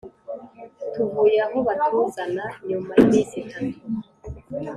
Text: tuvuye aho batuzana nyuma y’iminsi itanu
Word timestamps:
tuvuye 0.93 1.37
aho 1.45 1.57
batuzana 1.67 2.43
nyuma 2.67 2.91
y’iminsi 2.95 3.35
itanu 3.43 3.75